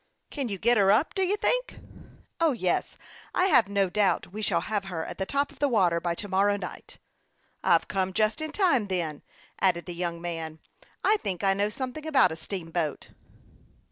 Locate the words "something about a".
11.69-12.35